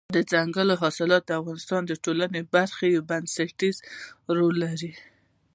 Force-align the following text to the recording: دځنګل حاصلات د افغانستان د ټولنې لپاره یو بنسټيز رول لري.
دځنګل 0.15 0.69
حاصلات 0.81 1.23
د 1.25 1.31
افغانستان 1.41 1.81
د 1.85 1.91
ټولنې 2.03 2.39
لپاره 2.45 2.81
یو 2.95 3.01
بنسټيز 3.09 3.77
رول 4.37 4.55
لري. 4.65 4.91